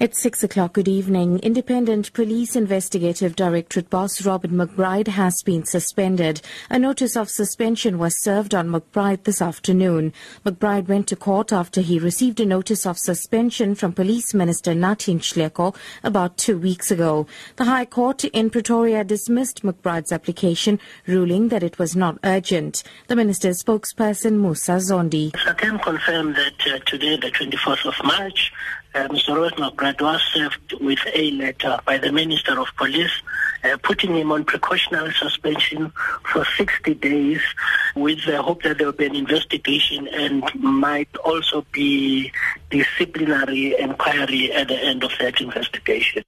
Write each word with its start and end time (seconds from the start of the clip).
At 0.00 0.14
six 0.14 0.44
o'clock, 0.44 0.74
good 0.74 0.86
evening. 0.86 1.40
Independent 1.40 2.12
Police 2.12 2.54
Investigative 2.54 3.34
Directorate 3.34 3.90
boss 3.90 4.24
Robert 4.24 4.52
McBride 4.52 5.08
has 5.08 5.42
been 5.42 5.64
suspended. 5.64 6.40
A 6.70 6.78
notice 6.78 7.16
of 7.16 7.28
suspension 7.28 7.98
was 7.98 8.22
served 8.22 8.54
on 8.54 8.68
McBride 8.68 9.24
this 9.24 9.42
afternoon. 9.42 10.12
McBride 10.46 10.86
went 10.86 11.08
to 11.08 11.16
court 11.16 11.52
after 11.52 11.80
he 11.80 11.98
received 11.98 12.38
a 12.38 12.46
notice 12.46 12.86
of 12.86 12.96
suspension 12.96 13.74
from 13.74 13.92
Police 13.92 14.34
Minister 14.34 14.72
Nathi 14.72 15.16
Nhleko 15.16 15.74
about 16.04 16.36
two 16.36 16.58
weeks 16.58 16.92
ago. 16.92 17.26
The 17.56 17.64
High 17.64 17.86
Court 17.86 18.22
in 18.26 18.50
Pretoria 18.50 19.02
dismissed 19.02 19.64
McBride's 19.64 20.12
application, 20.12 20.78
ruling 21.08 21.48
that 21.48 21.64
it 21.64 21.80
was 21.80 21.96
not 21.96 22.18
urgent. 22.22 22.84
The 23.08 23.16
minister's 23.16 23.64
spokesperson 23.64 24.38
Musa 24.38 24.76
Zondi. 24.76 25.34
I 25.44 25.54
can 25.54 25.76
confirm 25.80 26.34
that 26.34 26.54
uh, 26.72 26.78
today, 26.86 27.16
the 27.16 27.32
24th 27.32 27.84
of 27.84 28.04
March, 28.04 28.52
uh, 28.94 29.08
Mr. 29.08 29.50
McBride 29.52 30.00
was 30.00 30.22
served 30.32 30.74
with 30.80 31.00
a 31.14 31.30
letter 31.32 31.78
by 31.84 31.98
the 31.98 32.12
Minister 32.12 32.58
of 32.60 32.68
Police 32.76 33.22
uh, 33.64 33.76
putting 33.82 34.14
him 34.14 34.32
on 34.32 34.44
precautionary 34.44 35.12
suspension 35.14 35.92
for 36.32 36.44
60 36.56 36.94
days 36.94 37.40
with 37.96 38.24
the 38.26 38.42
hope 38.42 38.62
that 38.62 38.78
there 38.78 38.86
will 38.86 38.92
be 38.92 39.06
an 39.06 39.16
investigation 39.16 40.08
and 40.08 40.42
might 40.54 41.14
also 41.18 41.64
be 41.72 42.32
disciplinary 42.70 43.78
inquiry 43.78 44.52
at 44.52 44.68
the 44.68 44.76
end 44.76 45.04
of 45.04 45.10
that 45.20 45.40
investigation. 45.40 46.22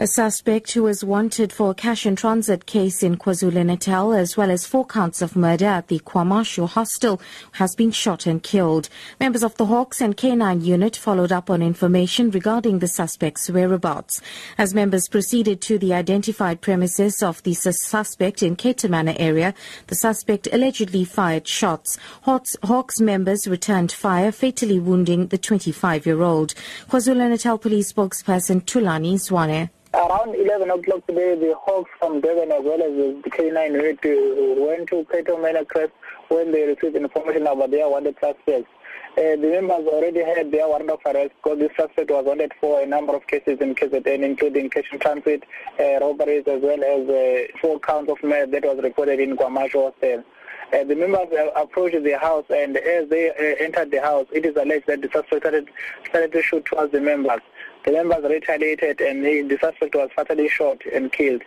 A 0.00 0.06
suspect 0.06 0.70
who 0.70 0.84
was 0.84 1.02
wanted 1.02 1.52
for 1.52 1.72
a 1.72 1.74
cash 1.74 2.06
and 2.06 2.16
transit 2.16 2.66
case 2.66 3.02
in 3.02 3.16
KwaZulu-Natal 3.16 4.12
as 4.12 4.36
well 4.36 4.48
as 4.48 4.64
four 4.64 4.86
counts 4.86 5.20
of 5.20 5.34
murder 5.34 5.66
at 5.66 5.88
the 5.88 5.98
KwaMashu 5.98 6.68
hostel 6.68 7.20
has 7.54 7.74
been 7.74 7.90
shot 7.90 8.24
and 8.24 8.40
killed. 8.40 8.88
Members 9.18 9.42
of 9.42 9.56
the 9.56 9.66
Hawks 9.66 10.00
and 10.00 10.16
K9 10.16 10.64
unit 10.64 10.94
followed 10.94 11.32
up 11.32 11.50
on 11.50 11.62
information 11.62 12.30
regarding 12.30 12.78
the 12.78 12.86
suspect's 12.86 13.50
whereabouts. 13.50 14.20
As 14.56 14.72
members 14.72 15.08
proceeded 15.08 15.60
to 15.62 15.78
the 15.78 15.94
identified 15.94 16.60
premises 16.60 17.20
of 17.20 17.42
the 17.42 17.54
suspect 17.54 18.40
in 18.40 18.54
Cato 18.54 18.86
Manor 18.86 19.16
area, 19.18 19.52
the 19.88 19.96
suspect 19.96 20.46
allegedly 20.52 21.04
fired 21.04 21.48
shots. 21.48 21.98
Hawks, 22.22 22.54
Hawks 22.62 23.00
members 23.00 23.48
returned 23.48 23.90
fire, 23.90 24.30
fatally 24.30 24.78
wounding 24.78 25.26
the 25.26 25.38
25-year-old. 25.38 26.54
KwaZulu-Natal 26.88 27.58
police 27.58 27.92
spokesperson 27.92 28.62
Thulani 28.62 29.14
Zwane. 29.14 29.70
Around 29.94 30.34
11 30.34 30.70
o'clock 30.70 31.06
today, 31.06 31.34
the 31.34 31.54
Hawks 31.56 31.90
from 31.98 32.20
Durban 32.20 32.52
as 32.52 32.62
well 32.62 32.82
as 32.82 33.22
the 33.24 33.30
K9 33.30 33.72
unit 33.72 33.98
uh, 34.04 34.62
went 34.62 34.86
to 34.90 35.06
Cato 35.10 35.40
Manor 35.40 35.64
Crest 35.64 35.92
when 36.28 36.52
they 36.52 36.66
received 36.66 36.94
information 36.94 37.46
about 37.46 37.70
their 37.70 37.88
wanted 37.88 38.14
suspects. 38.20 38.68
Uh, 39.16 39.34
the 39.40 39.48
members 39.50 39.86
already 39.86 40.22
had 40.22 40.52
their 40.52 40.68
warrant 40.68 40.90
of 40.90 41.00
arrest 41.06 41.32
because 41.42 41.58
the 41.58 41.70
suspect 41.74 42.10
was 42.10 42.26
wanted 42.26 42.52
for 42.60 42.82
a 42.82 42.86
number 42.86 43.16
of 43.16 43.26
cases 43.28 43.58
in 43.62 43.74
KZN, 43.74 44.22
including 44.22 44.68
cash 44.68 44.84
in 44.92 44.98
transit, 44.98 45.44
uh, 45.80 45.98
robberies, 46.00 46.44
as 46.46 46.60
well 46.60 46.84
as 46.84 47.08
uh, 47.08 47.46
four 47.58 47.80
counts 47.80 48.10
of 48.10 48.22
murder 48.22 48.60
that 48.60 48.64
was 48.64 48.78
recorded 48.82 49.20
in 49.20 49.38
Hostel. 49.38 49.94
Uh, 50.02 50.84
the 50.84 50.94
members 50.94 51.28
uh, 51.32 51.50
approached 51.56 52.04
the 52.04 52.18
house, 52.18 52.44
and 52.50 52.76
as 52.76 53.08
they 53.08 53.30
uh, 53.30 53.64
entered 53.64 53.90
the 53.90 54.02
house, 54.02 54.26
it 54.32 54.44
is 54.44 54.54
alleged 54.56 54.86
that 54.86 55.00
the 55.00 55.08
suspect 55.10 55.40
started, 55.40 55.68
started 56.06 56.30
to 56.30 56.42
shoot 56.42 56.62
towards 56.66 56.92
the 56.92 57.00
members. 57.00 57.40
The 57.84 57.92
members 57.92 58.24
retaliated 58.24 59.00
and 59.00 59.24
he, 59.24 59.42
the 59.42 59.58
suspect 59.58 59.94
was 59.94 60.10
fatally 60.14 60.48
shot 60.48 60.82
and 60.92 61.12
killed. 61.12 61.42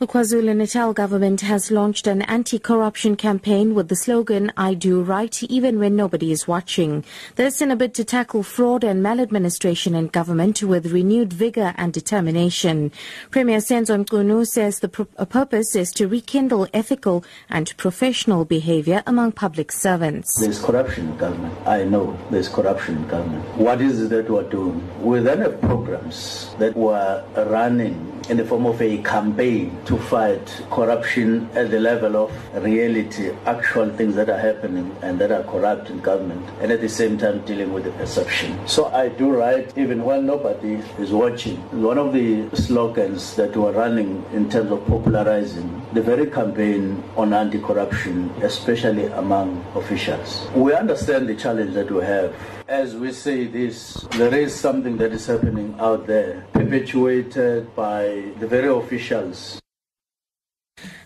The 0.00 0.08
KwaZulu-Natal 0.08 0.92
government 0.92 1.42
has 1.42 1.70
launched 1.70 2.08
an 2.08 2.22
anti-corruption 2.22 3.14
campaign 3.14 3.76
with 3.76 3.88
the 3.88 3.94
slogan, 3.94 4.50
I 4.56 4.74
do 4.74 5.00
right 5.00 5.40
even 5.44 5.78
when 5.78 5.94
nobody 5.94 6.32
is 6.32 6.48
watching. 6.48 7.04
This 7.36 7.62
in 7.62 7.70
a 7.70 7.76
bid 7.76 7.94
to 7.94 8.04
tackle 8.04 8.42
fraud 8.42 8.82
and 8.82 9.04
maladministration 9.04 9.94
in 9.94 10.08
government 10.08 10.64
with 10.64 10.90
renewed 10.90 11.32
vigour 11.32 11.74
and 11.76 11.92
determination. 11.92 12.90
Premier 13.30 13.58
Senzo 13.58 14.04
Mchunu 14.04 14.44
says 14.44 14.80
the 14.80 14.88
pr- 14.88 15.04
purpose 15.26 15.76
is 15.76 15.92
to 15.92 16.08
rekindle 16.08 16.66
ethical 16.74 17.24
and 17.48 17.72
professional 17.76 18.44
behaviour 18.44 19.00
among 19.06 19.30
public 19.30 19.70
servants. 19.70 20.40
There's 20.40 20.60
corruption 20.60 21.10
in 21.10 21.16
government. 21.18 21.54
I 21.68 21.84
know 21.84 22.18
there's 22.32 22.48
corruption 22.48 22.96
in 22.96 23.06
government. 23.06 23.44
What 23.56 23.80
is 23.80 24.02
it 24.02 24.10
that 24.10 24.28
we're 24.28 24.50
doing? 24.50 24.82
We 25.00 25.20
then 25.20 25.38
have 25.38 25.60
programs 25.60 26.52
that 26.58 26.76
we're 26.76 27.24
running 27.36 28.13
in 28.28 28.36
the 28.36 28.44
form 28.44 28.66
of 28.66 28.80
a 28.80 28.98
campaign 28.98 29.76
to 29.84 29.98
fight 29.98 30.62
corruption 30.70 31.48
at 31.54 31.70
the 31.70 31.80
level 31.80 32.16
of 32.16 32.64
reality, 32.64 33.30
actual 33.46 33.90
things 33.96 34.14
that 34.14 34.28
are 34.28 34.38
happening 34.38 34.94
and 35.02 35.18
that 35.18 35.30
are 35.30 35.42
corrupt 35.44 35.90
in 35.90 36.00
government, 36.00 36.44
and 36.60 36.70
at 36.70 36.80
the 36.80 36.88
same 36.88 37.18
time 37.18 37.44
dealing 37.44 37.72
with 37.72 37.84
the 37.84 37.90
perception. 37.92 38.56
So 38.66 38.86
I 38.86 39.08
do 39.08 39.30
right 39.30 39.70
even 39.76 40.04
when 40.04 40.26
nobody 40.26 40.74
is 40.98 41.10
watching. 41.10 41.56
One 41.82 41.98
of 41.98 42.12
the 42.12 42.48
slogans 42.54 43.34
that 43.36 43.56
we're 43.56 43.72
running 43.72 44.24
in 44.32 44.48
terms 44.48 44.70
of 44.70 44.86
popularizing 44.86 45.82
the 45.92 46.02
very 46.02 46.26
campaign 46.30 47.02
on 47.16 47.32
anti-corruption, 47.32 48.30
especially 48.42 49.06
among 49.06 49.64
officials. 49.74 50.46
We 50.54 50.72
understand 50.72 51.28
the 51.28 51.34
challenge 51.34 51.74
that 51.74 51.90
we 51.90 52.02
have. 52.04 52.34
As 52.68 52.94
we 52.94 53.12
say 53.12 53.46
this, 53.46 54.06
there 54.12 54.34
is 54.34 54.54
something 54.54 54.96
that 54.96 55.12
is 55.12 55.26
happening 55.26 55.74
out 55.78 56.06
there, 56.06 56.46
perpetuated 56.54 57.74
by 57.76 58.13
the 58.40 58.46
very 58.46 58.68
officials 58.68 59.60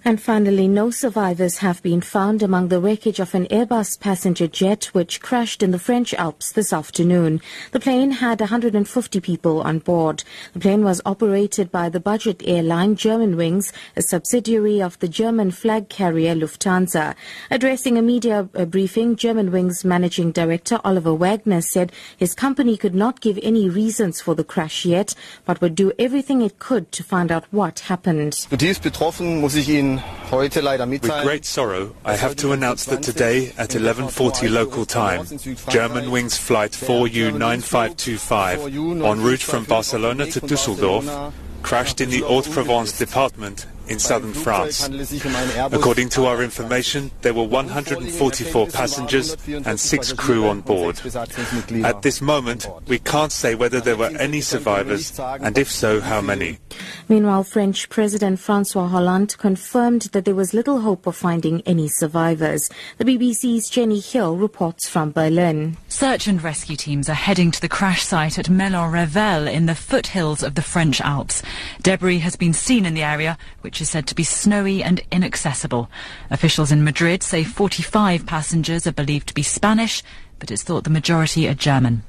and 0.04 0.20
finally, 0.20 0.68
no 0.68 0.90
survivors 0.90 1.58
have 1.58 1.82
been 1.82 2.00
found 2.00 2.42
among 2.42 2.68
the 2.68 2.80
wreckage 2.80 3.20
of 3.20 3.34
an 3.34 3.46
Airbus 3.46 3.98
passenger 3.98 4.46
jet 4.46 4.86
which 4.86 5.20
crashed 5.20 5.62
in 5.62 5.70
the 5.70 5.78
French 5.78 6.14
Alps 6.14 6.52
this 6.52 6.72
afternoon. 6.72 7.40
The 7.72 7.80
plane 7.80 8.12
had 8.12 8.40
150 8.40 9.20
people 9.20 9.60
on 9.62 9.80
board. 9.80 10.24
The 10.52 10.60
plane 10.60 10.84
was 10.84 11.00
operated 11.04 11.70
by 11.70 11.88
the 11.88 12.00
budget 12.00 12.42
airline 12.44 12.96
Germanwings, 12.96 13.72
a 13.96 14.02
subsidiary 14.02 14.80
of 14.80 14.98
the 15.00 15.08
German 15.08 15.50
flag 15.50 15.88
carrier 15.88 16.34
Lufthansa. 16.34 17.14
Addressing 17.50 17.98
a 17.98 18.02
media 18.02 18.48
uh, 18.54 18.64
briefing, 18.64 19.16
Germanwings 19.16 19.84
managing 19.84 20.32
director 20.32 20.80
Oliver 20.84 21.14
Wagner 21.14 21.60
said 21.60 21.92
his 22.16 22.34
company 22.34 22.76
could 22.76 22.94
not 22.94 23.20
give 23.20 23.38
any 23.42 23.68
reasons 23.68 24.20
for 24.20 24.34
the 24.34 24.44
crash 24.44 24.84
yet, 24.84 25.14
but 25.44 25.60
would 25.60 25.74
do 25.74 25.92
everything 25.98 26.42
it 26.42 26.58
could 26.58 26.92
to 26.92 27.02
find 27.02 27.32
out 27.32 27.44
what 27.50 27.80
happened. 27.80 28.46
With 30.30 31.22
great 31.22 31.46
sorrow, 31.46 31.94
I 32.04 32.16
have 32.16 32.36
to 32.36 32.52
announce 32.52 32.84
that 32.86 33.02
today 33.02 33.52
at 33.56 33.70
11.40 33.70 34.50
local 34.50 34.84
time, 34.84 35.24
Germanwings 35.24 36.38
flight 36.38 36.72
4U9525 36.72 39.04
en 39.04 39.22
route 39.22 39.40
from 39.40 39.64
Barcelona 39.64 40.26
to 40.26 40.40
Dusseldorf 40.40 41.32
crashed 41.62 42.00
in 42.00 42.10
the 42.10 42.20
Haute-Provence 42.20 42.98
department 42.98 43.66
in 43.88 43.98
southern 43.98 44.32
France. 44.32 44.88
According 45.72 46.08
to 46.10 46.26
our 46.26 46.42
information, 46.42 47.10
there 47.22 47.34
were 47.34 47.44
144 47.44 48.66
passengers 48.68 49.36
and 49.48 49.78
six 49.78 50.12
crew 50.12 50.48
on 50.48 50.60
board. 50.60 51.00
At 51.84 52.02
this 52.02 52.20
moment, 52.20 52.68
we 52.86 52.98
can't 52.98 53.32
say 53.32 53.54
whether 53.54 53.80
there 53.80 53.96
were 53.96 54.12
any 54.18 54.40
survivors, 54.40 55.18
and 55.18 55.56
if 55.58 55.70
so, 55.70 56.00
how 56.00 56.20
many. 56.20 56.58
Meanwhile, 57.08 57.44
French 57.44 57.88
President 57.88 58.38
Francois 58.38 58.88
Hollande 58.88 59.36
confirmed 59.38 60.02
that 60.12 60.24
there 60.24 60.34
was 60.34 60.54
little 60.54 60.80
hope 60.80 61.06
of 61.06 61.16
finding 61.16 61.62
any 61.62 61.88
survivors. 61.88 62.68
The 62.98 63.04
BBC's 63.04 63.68
Jenny 63.68 64.00
Hill 64.00 64.36
reports 64.36 64.88
from 64.88 65.12
Berlin. 65.12 65.76
Search 65.88 66.26
and 66.26 66.42
rescue 66.42 66.76
teams 66.76 67.08
are 67.08 67.14
heading 67.14 67.50
to 67.50 67.60
the 67.60 67.68
crash 67.68 68.02
site 68.02 68.38
at 68.38 68.46
Méolans-Revel 68.46 69.48
in 69.48 69.66
the 69.66 69.74
foothills 69.74 70.42
of 70.42 70.54
the 70.54 70.62
French 70.62 71.00
Alps. 71.00 71.42
Debris 71.82 72.18
has 72.18 72.36
been 72.36 72.52
seen 72.52 72.84
in 72.84 72.94
the 72.94 73.02
area, 73.02 73.38
which 73.62 73.77
is 73.80 73.90
said 73.90 74.06
to 74.06 74.14
be 74.14 74.24
snowy 74.24 74.82
and 74.82 75.00
inaccessible. 75.10 75.90
Officials 76.30 76.72
in 76.72 76.84
Madrid 76.84 77.22
say 77.22 77.44
45 77.44 78.26
passengers 78.26 78.86
are 78.86 78.92
believed 78.92 79.28
to 79.28 79.34
be 79.34 79.42
Spanish 79.42 80.02
but 80.38 80.50
it's 80.50 80.62
thought 80.62 80.84
the 80.84 80.90
majority 80.90 81.48
are 81.48 81.54
German. 81.54 82.02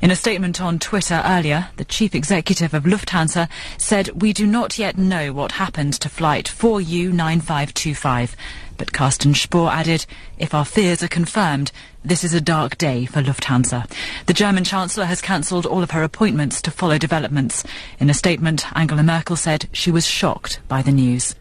In 0.00 0.10
a 0.10 0.16
statement 0.16 0.60
on 0.60 0.78
Twitter 0.78 1.22
earlier, 1.24 1.68
the 1.76 1.84
chief 1.84 2.14
executive 2.14 2.74
of 2.74 2.84
Lufthansa 2.84 3.48
said, 3.78 4.22
We 4.22 4.32
do 4.32 4.46
not 4.46 4.78
yet 4.78 4.96
know 4.96 5.32
what 5.32 5.52
happened 5.52 5.94
to 5.94 6.08
flight 6.08 6.46
4U9525. 6.46 8.34
But 8.76 8.92
Carsten 8.92 9.34
Spohr 9.34 9.70
added, 9.70 10.06
If 10.38 10.54
our 10.54 10.64
fears 10.64 11.02
are 11.02 11.08
confirmed, 11.08 11.70
this 12.02 12.24
is 12.24 12.32
a 12.32 12.40
dark 12.40 12.78
day 12.78 13.04
for 13.04 13.22
Lufthansa. 13.22 13.90
The 14.24 14.32
German 14.32 14.64
Chancellor 14.64 15.04
has 15.04 15.20
cancelled 15.20 15.66
all 15.66 15.82
of 15.82 15.90
her 15.90 16.02
appointments 16.02 16.62
to 16.62 16.70
follow 16.70 16.96
developments. 16.96 17.62
In 17.98 18.08
a 18.08 18.14
statement, 18.14 18.64
Angela 18.74 19.02
Merkel 19.02 19.36
said 19.36 19.68
she 19.72 19.90
was 19.90 20.06
shocked 20.06 20.60
by 20.66 20.80
the 20.80 20.92
news. 20.92 21.34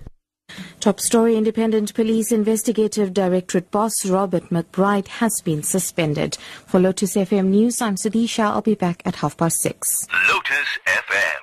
Top 0.80 1.00
story 1.00 1.36
Independent 1.36 1.94
Police 1.94 2.32
Investigative 2.32 3.14
Directorate 3.14 3.70
boss 3.72 4.06
Robert 4.06 4.44
McBride 4.50 5.08
has 5.08 5.42
been 5.44 5.64
suspended. 5.64 6.38
For 6.68 6.80
Lotus 6.80 7.16
FM 7.16 7.48
News, 7.48 7.82
I'm 7.82 7.96
Sudisha. 7.96 8.44
I'll 8.44 8.62
be 8.62 8.76
back 8.76 9.02
at 9.06 9.16
half 9.16 9.38
past 9.38 9.62
six. 9.62 10.08
Lotus 10.30 10.80
FM. 10.86 11.40